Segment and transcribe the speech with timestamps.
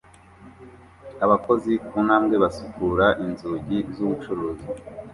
[1.25, 4.67] Abakozi ku ntambwe basukura inzugi z'ubucuruzi